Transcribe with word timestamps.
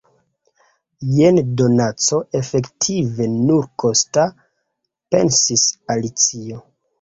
"Jen 1.17 1.35
donaco 1.59 2.19
efektive 2.39 3.27
nulkosta!" 3.35 4.25
pensis 5.13 5.69
Alicio. 5.97 6.61